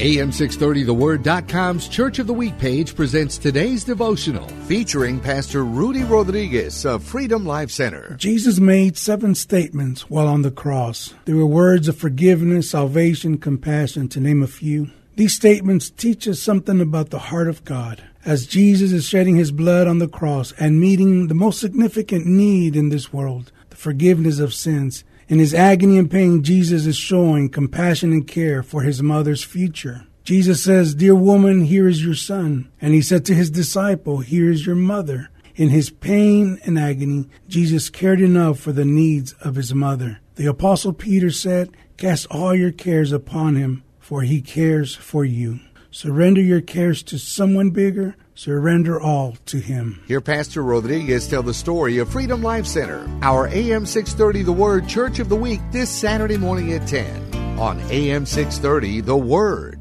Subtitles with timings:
[0.00, 7.44] AM630TheWord.com's Church of the Week page presents today's devotional featuring Pastor Rudy Rodriguez of Freedom
[7.44, 8.14] Life Center.
[8.16, 11.12] Jesus made seven statements while on the cross.
[11.26, 14.88] They were words of forgiveness, salvation, compassion, to name a few.
[15.16, 18.02] These statements teach us something about the heart of God.
[18.24, 22.74] As Jesus is shedding his blood on the cross and meeting the most significant need
[22.74, 28.12] in this world, forgiveness of sins, in his agony and pain, Jesus is showing compassion
[28.12, 30.06] and care for his mother's future.
[30.22, 32.70] Jesus says, Dear woman, here is your son.
[32.80, 35.30] And he said to his disciple, Here is your mother.
[35.54, 40.20] In his pain and agony, Jesus cared enough for the needs of his mother.
[40.34, 45.60] The apostle Peter said, Cast all your cares upon him, for he cares for you.
[45.90, 48.14] Surrender your cares to someone bigger.
[48.40, 50.00] Surrender all to Him.
[50.08, 54.88] Hear Pastor Rodriguez tell the story of Freedom Life Center, our AM 630 The Word
[54.88, 59.79] Church of the Week this Saturday morning at 10 on AM 630 The Word.